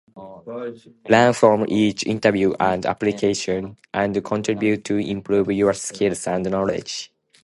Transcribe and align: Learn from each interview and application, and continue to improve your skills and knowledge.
Learn 1.07 1.31
from 1.33 1.67
each 1.69 2.03
interview 2.07 2.55
and 2.59 2.87
application, 2.87 3.77
and 3.93 4.23
continue 4.25 4.77
to 4.77 4.95
improve 4.97 5.51
your 5.51 5.73
skills 5.75 6.25
and 6.25 6.49
knowledge. 6.49 7.11